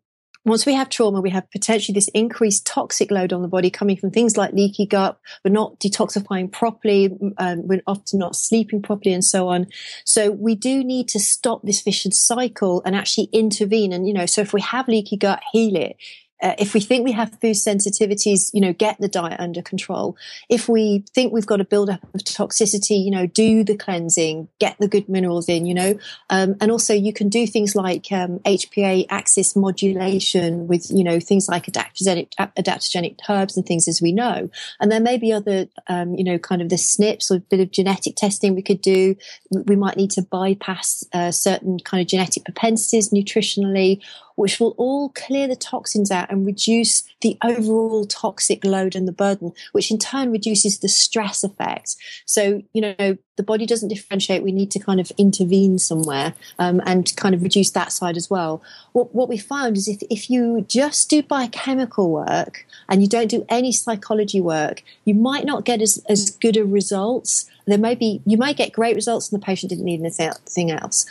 [0.45, 3.97] once we have trauma, we have potentially this increased toxic load on the body coming
[3.97, 5.17] from things like leaky gut.
[5.45, 7.17] We're not detoxifying properly.
[7.39, 9.69] Um, we're often not sleeping properly and so on.
[10.05, 13.93] So we do need to stop this vicious cycle and actually intervene.
[13.93, 15.97] And, you know, so if we have leaky gut, heal it
[16.43, 20.17] uh, if we think we have food sensitivities, you know, get the diet under control.
[20.49, 24.49] If we think we've got a build up of toxicity, you know, do the cleansing,
[24.59, 25.99] get the good minerals in, you know,
[26.31, 31.21] um, and also you can do things like um, HPA axis modulation with, you know,
[31.21, 34.51] things like adaptogenic, adaptogenic herbs and things as we know.
[34.81, 37.61] And there may be other, um, you know, kind of the SNPs or a bit
[37.61, 39.17] of genetic testing we could do.
[39.51, 44.03] We might need to bypass uh, certain kind of genetic propensities nutritionally
[44.37, 49.13] which will all clear the toxins out and reduce the overall toxic load and the
[49.13, 51.97] burden, which in turn reduces the stress effect.
[52.25, 54.43] So, you know, the body doesn't differentiate.
[54.43, 58.31] We need to kind of intervene somewhere um, and kind of reduce that side as
[58.31, 58.63] well.
[58.93, 63.29] What, what we found is if, if you just do biochemical work and you don't
[63.29, 67.51] do any psychology work, you might not get as, as good a results.
[67.67, 71.07] There may be, you might get great results and the patient didn't need anything else.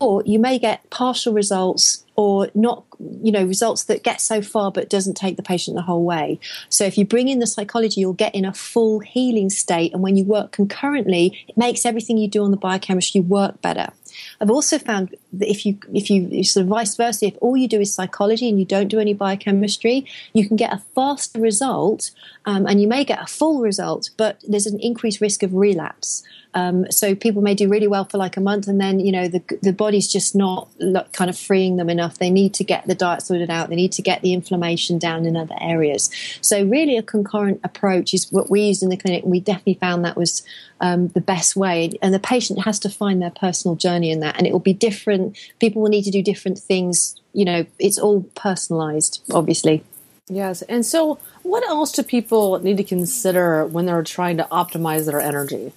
[0.00, 2.84] Or you may get partial results or not
[3.22, 6.38] you know results that get so far but doesn't take the patient the whole way
[6.68, 10.02] so if you bring in the psychology you'll get in a full healing state and
[10.02, 13.92] when you work concurrently it makes everything you do on the biochemistry work better
[14.40, 17.68] I've also found that if you if you sort of vice versa, if all you
[17.68, 22.10] do is psychology and you don't do any biochemistry, you can get a faster result,
[22.46, 26.22] um, and you may get a full result, but there's an increased risk of relapse.
[26.54, 29.28] Um, so people may do really well for like a month, and then you know
[29.28, 30.68] the the body's just not
[31.12, 32.18] kind of freeing them enough.
[32.18, 33.68] They need to get the diet sorted out.
[33.68, 36.10] They need to get the inflammation down in other areas.
[36.40, 39.74] So really, a concurrent approach is what we used in the clinic, and we definitely
[39.74, 40.42] found that was
[40.80, 41.90] um, the best way.
[42.02, 44.74] And the patient has to find their personal journey in that, and it will be
[44.74, 45.36] different.
[45.60, 47.16] People will need to do different things.
[47.32, 49.84] You know, it's all personalized, obviously.
[50.28, 50.62] Yes.
[50.62, 55.20] And so, what else do people need to consider when they're trying to optimize their
[55.20, 55.72] energy?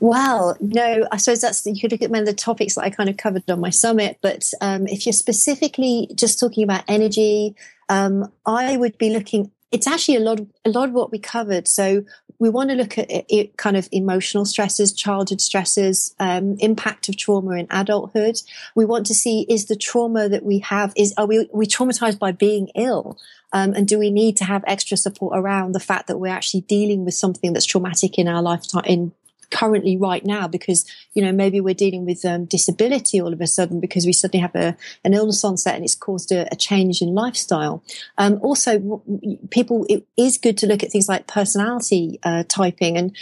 [0.00, 2.90] Well, no, I suppose that's you could look at many of the topics that I
[2.90, 4.18] kind of covered on my summit.
[4.22, 7.56] But um, if you're specifically just talking about energy,
[7.88, 9.50] um, I would be looking.
[9.70, 11.68] It's actually a lot, a lot of what we covered.
[11.68, 12.04] So
[12.38, 17.16] we want to look at it, kind of emotional stresses, childhood stresses, um, impact of
[17.16, 18.40] trauma in adulthood.
[18.74, 22.18] We want to see is the trauma that we have is are we we traumatized
[22.18, 23.18] by being ill?
[23.52, 26.60] Um, and do we need to have extra support around the fact that we're actually
[26.62, 29.12] dealing with something that's traumatic in our lifetime in
[29.50, 30.84] currently right now because
[31.14, 34.40] you know maybe we're dealing with um, disability all of a sudden because we suddenly
[34.40, 37.82] have a, an illness onset and it's caused a, a change in lifestyle.
[38.18, 39.02] Um, also
[39.50, 43.16] people it is good to look at things like personality uh, typing and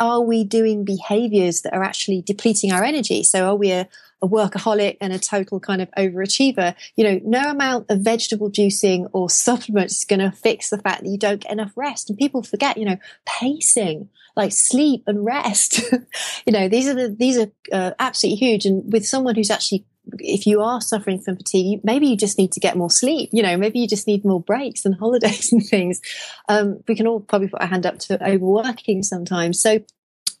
[0.00, 3.22] are we doing behaviors that are actually depleting our energy?
[3.22, 3.88] So are we a,
[4.20, 9.08] a workaholic and a total kind of overachiever, you know, no amount of vegetable juicing
[9.12, 12.10] or supplements is going to fix the fact that you don't get enough rest.
[12.10, 15.82] And people forget, you know, pacing like sleep and rest.
[16.46, 18.64] you know, these are the, these are uh, absolutely huge.
[18.64, 19.84] And with someone who's actually
[20.20, 23.28] if you are suffering from fatigue, maybe you just need to get more sleep.
[23.30, 26.00] You know, maybe you just need more breaks and holidays and things.
[26.48, 29.60] Um, we can all probably put our hand up to overworking sometimes.
[29.60, 29.80] So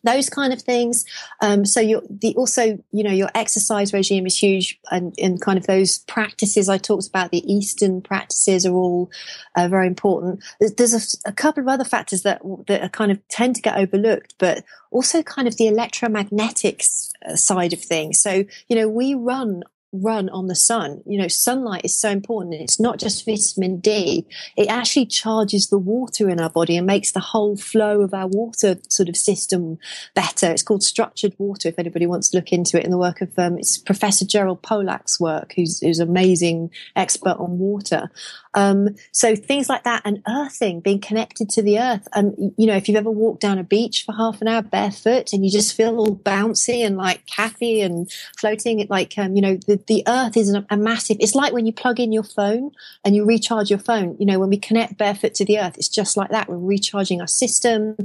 [0.04, 1.04] those kind of things.
[1.42, 5.58] Um, so you the also you know your exercise regime is huge, and, and kind
[5.58, 9.10] of those practices I talked about, the Eastern practices are all
[9.56, 10.42] uh, very important.
[10.60, 13.76] There's, a, a, couple of other factors that that are kind of tend to get
[13.76, 18.20] overlooked, but also kind of the electromagnetics uh, side of things.
[18.20, 21.02] So you know we run run on the sun.
[21.06, 22.54] You know, sunlight is so important.
[22.54, 24.26] It's not just vitamin D.
[24.56, 28.26] It actually charges the water in our body and makes the whole flow of our
[28.26, 29.78] water sort of system
[30.14, 30.50] better.
[30.50, 31.68] It's called structured water.
[31.68, 34.62] If anybody wants to look into it in the work of, um, it's Professor Gerald
[34.62, 38.10] Pollack's work, who's, who's amazing expert on water.
[38.54, 42.08] Um, so things like that and earthing, being connected to the earth.
[42.14, 45.32] And, you know, if you've ever walked down a beach for half an hour barefoot
[45.32, 49.42] and you just feel all bouncy and like Kathy and floating, it like, um, you
[49.42, 52.70] know, the, the earth is a, massive, it's like when you plug in your phone
[53.04, 55.88] and you recharge your phone, you know, when we connect barefoot to the earth, it's
[55.88, 56.48] just like that.
[56.48, 57.96] We're recharging our system.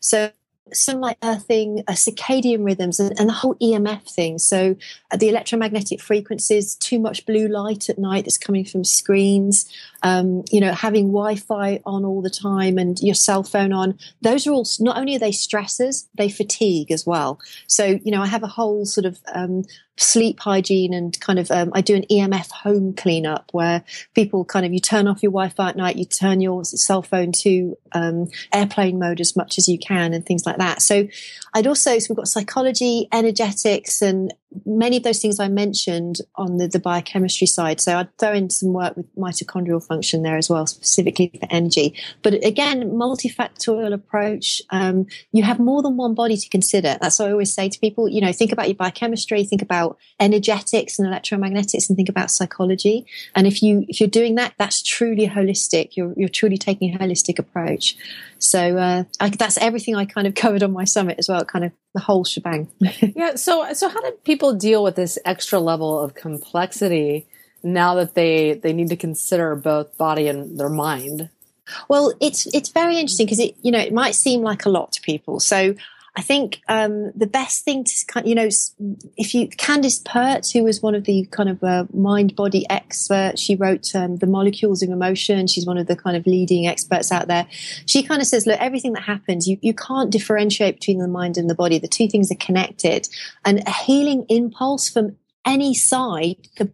[0.00, 0.30] So
[0.74, 4.38] sunlight earthing, uh, circadian rhythms, and, and, the whole EMF thing.
[4.38, 4.76] So,
[5.10, 9.70] uh, the electromagnetic frequencies, too much blue light at night that's coming from screens,
[10.02, 13.98] um, you know, having Wi Fi on all the time and your cell phone on.
[14.20, 17.40] Those are all, not only are they stressors, they fatigue as well.
[17.66, 19.64] So, you know, I have a whole sort of um,
[19.96, 24.64] sleep hygiene and kind of um, I do an EMF home cleanup where people kind
[24.64, 28.28] of you turn off your Wi-Fi at night, you turn your cell phone to um,
[28.52, 30.82] airplane mode as much as you can, and things like that.
[30.82, 31.06] So
[31.54, 34.32] I'd also so we've got psychology, energetics, and
[34.64, 37.80] many of those things I mentioned on the, the biochemistry side.
[37.80, 41.94] So I'd throw in some work with mitochondrial function there as well, specifically for energy.
[42.22, 44.62] But again, multifactorial approach.
[44.70, 46.96] Um, you have more than one body to consider.
[47.00, 48.08] That's what I always say to people.
[48.08, 53.06] You know, think about your biochemistry, think about energetics and electromagnetics, and think about psychology.
[53.34, 55.96] And if you if you're doing that, that's truly holistic.
[55.96, 57.96] You're you're truly taking a holistic approach.
[58.42, 61.44] So uh, I, that's everything I kind of covered on my summit as well.
[61.44, 62.68] Kind of the whole shebang.
[62.80, 63.36] yeah.
[63.36, 67.26] So so how do people deal with this extra level of complexity
[67.62, 71.30] now that they they need to consider both body and their mind?
[71.88, 74.92] Well, it's it's very interesting because it you know it might seem like a lot
[74.92, 75.40] to people.
[75.40, 75.74] So
[76.14, 78.48] I think um, the best thing to kind, you know,
[79.16, 83.40] if you Candace Pert, who was one of the kind of uh, mind body experts,
[83.40, 85.46] she wrote um, the molecules of emotion.
[85.46, 87.46] She's one of the kind of leading experts out there.
[87.86, 91.38] She kind of says, look, everything that happens, you you can't differentiate between the mind
[91.38, 91.78] and the body.
[91.78, 93.08] The two things are connected,
[93.44, 96.70] and a healing impulse from any side, the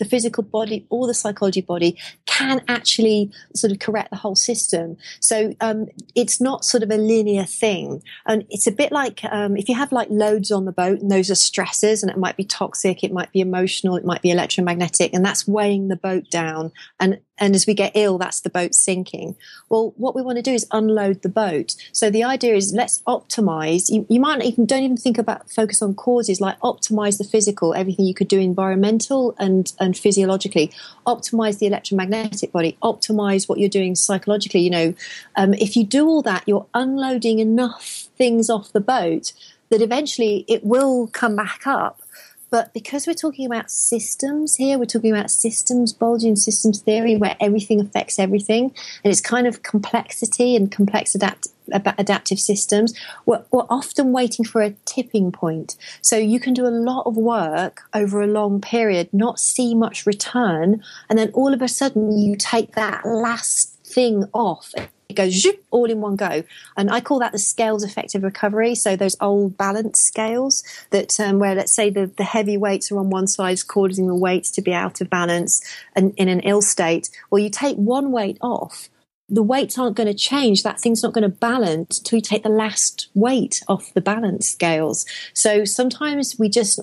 [0.00, 1.96] the physical body or the psychology body
[2.26, 4.96] can actually sort of correct the whole system.
[5.20, 5.86] So um,
[6.16, 8.02] it's not sort of a linear thing.
[8.26, 11.10] And it's a bit like um, if you have like loads on the boat and
[11.10, 14.30] those are stresses and it might be toxic, it might be emotional, it might be
[14.30, 16.72] electromagnetic, and that's weighing the boat down.
[16.98, 19.34] And and as we get ill, that's the boat sinking.
[19.70, 21.74] Well, what we want to do is unload the boat.
[21.90, 23.88] So the idea is let's optimize.
[23.88, 27.74] You, you might even don't even think about focus on causes like optimize the physical,
[27.74, 30.70] everything you could do environmental and and physiologically.
[31.06, 32.76] Optimize the electromagnetic body.
[32.82, 34.60] Optimize what you're doing psychologically.
[34.60, 34.94] You know,
[35.36, 39.32] um, if you do all that, you're unloading enough things off the boat
[39.70, 42.02] that eventually it will come back up
[42.50, 47.36] but because we're talking about systems here, we're talking about systems, Bolgian systems theory, where
[47.40, 48.74] everything affects everything,
[49.04, 52.92] and it's kind of complexity and complex adapt, adaptive systems.
[53.26, 55.76] We're, we're often waiting for a tipping point.
[56.02, 60.04] So you can do a lot of work over a long period, not see much
[60.04, 64.72] return, and then all of a sudden you take that last thing off
[65.10, 66.44] it goes zoop, all in one go.
[66.76, 68.76] And I call that the scales effective recovery.
[68.76, 72.98] So those old balance scales that um, where let's say the, the heavy weights are
[72.98, 75.62] on one side causing the weights to be out of balance
[75.96, 77.10] and in an ill state.
[77.28, 78.88] Well, you take one weight off,
[79.30, 80.62] the weights aren't going to change.
[80.62, 84.48] That thing's not going to balance until you take the last weight off the balance
[84.48, 85.06] scales.
[85.32, 86.80] So sometimes we just,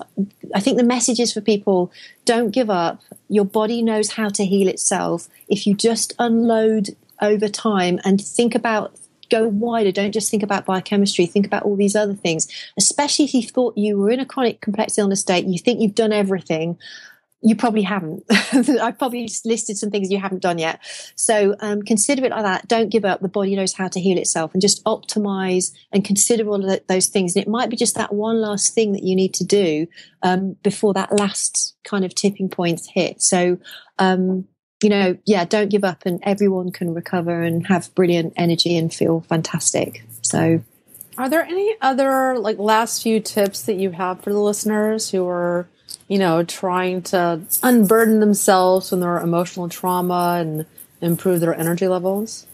[0.54, 1.92] I think the message is for people
[2.24, 3.02] don't give up.
[3.28, 5.28] Your body knows how to heal itself.
[5.48, 8.96] If you just unload over time and think about
[9.30, 9.92] go wider.
[9.92, 11.26] Don't just think about biochemistry.
[11.26, 14.60] Think about all these other things, especially if you thought you were in a chronic
[14.60, 16.78] complex illness state, you think you've done everything.
[17.40, 18.24] You probably haven't.
[18.30, 20.80] I probably just listed some things you haven't done yet.
[21.14, 22.66] So um, consider it like that.
[22.66, 23.20] Don't give up.
[23.20, 27.06] The body knows how to heal itself, and just optimize and consider all of those
[27.06, 27.36] things.
[27.36, 29.86] And it might be just that one last thing that you need to do
[30.22, 33.22] um, before that last kind of tipping point hit.
[33.22, 33.58] So
[33.98, 34.46] um,
[34.82, 38.92] you know, yeah, don't give up and everyone can recover and have brilliant energy and
[38.92, 40.04] feel fantastic.
[40.22, 40.62] So,
[41.16, 45.26] are there any other like last few tips that you have for the listeners who
[45.26, 45.68] are,
[46.08, 50.66] you know, trying to unburden themselves from their emotional trauma and
[51.00, 52.46] improve their energy levels?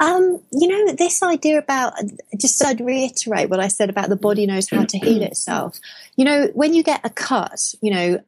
[0.00, 1.94] Um, you know, this idea about
[2.38, 5.78] just I'd reiterate what I said about the body knows how to heal itself.
[6.16, 8.20] You know, when you get a cut, you know,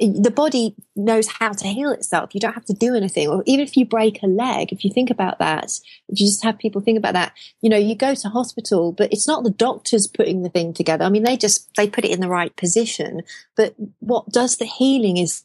[0.00, 2.34] the body knows how to heal itself.
[2.34, 3.28] You don't have to do anything.
[3.28, 5.66] Or even if you break a leg, if you think about that,
[6.08, 9.12] if you just have people think about that, you know, you go to hospital, but
[9.12, 11.04] it's not the doctors putting the thing together.
[11.04, 13.22] I mean, they just, they put it in the right position.
[13.56, 15.44] But what does the healing is.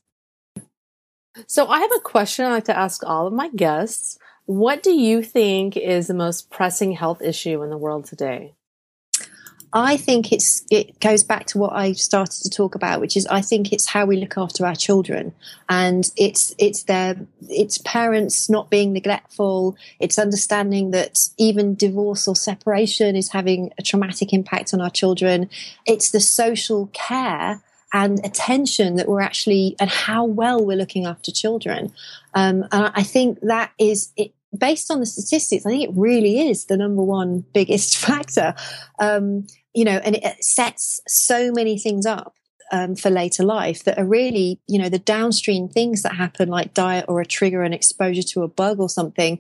[1.48, 4.18] So I have a question I like to ask all of my guests.
[4.46, 8.56] What do you think is the most pressing health issue in the world today?
[9.78, 13.28] I think it's it goes back to what I started to talk about, which is
[13.28, 15.34] I think it's how we look after our children,
[15.68, 17.18] and it's it's their
[17.50, 19.76] it's parents not being neglectful.
[20.00, 25.50] It's understanding that even divorce or separation is having a traumatic impact on our children.
[25.86, 27.62] It's the social care
[27.92, 31.92] and attention that we're actually and how well we're looking after children.
[32.34, 36.48] Um, and I think that is it, based on the statistics, I think it really
[36.48, 38.56] is the number one biggest factor.
[39.00, 42.36] Um, you know, and it sets so many things up
[42.72, 46.74] um, for later life that are really, you know, the downstream things that happen, like
[46.74, 49.40] diet or a trigger and exposure to a bug or something.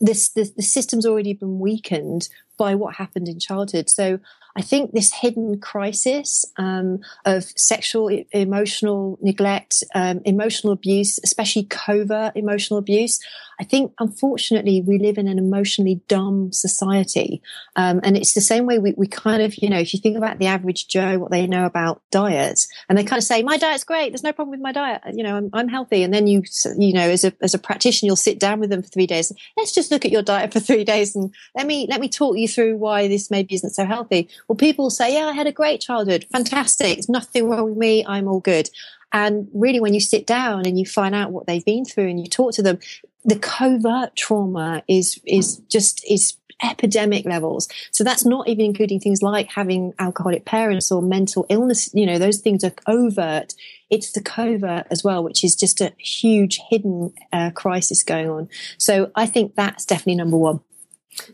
[0.00, 3.90] This, the, the system's already been weakened by what happened in childhood.
[3.90, 4.20] So
[4.56, 12.36] I think this hidden crisis um, of sexual, emotional neglect, um, emotional abuse, especially covert
[12.36, 13.20] emotional abuse,
[13.60, 17.42] I think, unfortunately, we live in an emotionally dumb society.
[17.76, 20.16] Um, and it's the same way we, we kind of, you know, if you think
[20.16, 23.58] about the average Joe, what they know about diet, and they kind of say, my
[23.58, 24.10] diet's great.
[24.10, 25.02] There's no problem with my diet.
[25.12, 26.02] You know, I'm, I'm healthy.
[26.02, 26.42] And then you,
[26.76, 29.32] you know, as a, as a practitioner, you'll sit down with them for three days.
[29.56, 32.36] Let's just look at your diet for three days and let me, let me talk
[32.36, 34.28] you through why this maybe isn't so healthy.
[34.48, 36.26] Well, people say, yeah, I had a great childhood.
[36.32, 36.96] Fantastic.
[36.96, 38.04] There's nothing wrong with me.
[38.06, 38.68] I'm all good.
[39.12, 42.18] And really, when you sit down and you find out what they've been through and
[42.18, 42.78] you talk to them,
[43.24, 47.68] the covert trauma is is just is epidemic levels.
[47.90, 51.90] So that's not even including things like having alcoholic parents or mental illness.
[51.92, 53.54] You know, those things are overt.
[53.90, 58.48] It's the covert as well, which is just a huge hidden uh, crisis going on.
[58.78, 60.60] So I think that's definitely number one.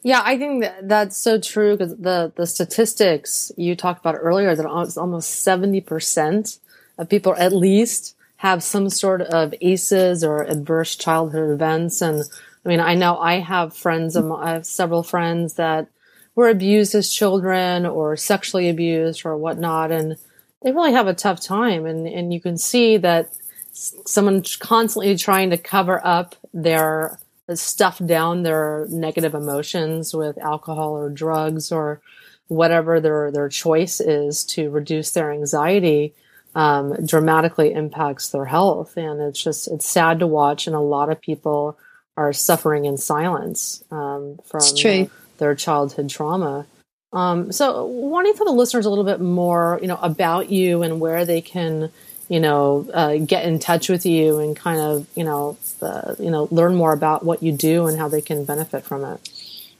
[0.03, 4.55] Yeah, I think that that's so true because the the statistics you talked about earlier
[4.55, 6.59] that almost seventy percent
[6.99, 12.22] of people at least have some sort of ACEs or adverse childhood events, and
[12.64, 15.89] I mean, I know I have friends, I have several friends that
[16.35, 20.16] were abused as children or sexually abused or whatnot, and
[20.62, 21.87] they really have a tough time.
[21.87, 23.31] And and you can see that
[23.72, 27.18] someone constantly trying to cover up their
[27.57, 32.01] stuff down their negative emotions with alcohol or drugs or
[32.49, 36.14] whatever their their choice is to reduce their anxiety
[36.55, 38.96] um, dramatically impacts their health.
[38.96, 40.66] And it's just it's sad to watch.
[40.66, 41.78] And a lot of people
[42.16, 45.05] are suffering in silence um, from uh,
[45.38, 46.66] their childhood trauma.
[47.12, 50.82] Um, so wanting to tell the listeners a little bit more you know about you
[50.82, 51.90] and where they can
[52.29, 56.31] you know, uh, get in touch with you and kind of, you know, uh, you
[56.31, 59.31] know, learn more about what you do and how they can benefit from it.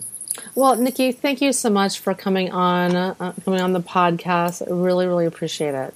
[0.53, 4.67] Well nikki thank you so much for coming on uh, coming on the podcast.
[4.67, 5.93] I really really appreciate it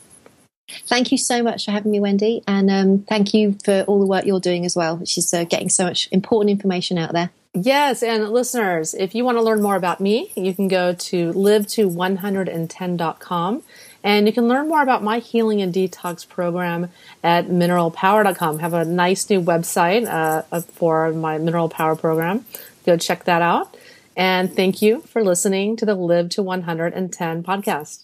[0.85, 2.43] Thank you so much for having me, Wendy.
[2.47, 5.45] And um, thank you for all the work you're doing as well, which is uh,
[5.45, 7.29] getting so much important information out there.
[7.53, 11.31] Yes, and listeners, if you want to learn more about me, you can go to
[11.31, 13.63] live to 110.com
[14.03, 16.89] and you can learn more about my healing and detox program
[17.23, 18.57] at mineralpower.com.
[18.57, 22.45] I have a nice new website uh, for my Mineral Power program.
[22.85, 23.75] Go check that out.
[24.15, 28.03] And thank you for listening to the Live to 110 podcast.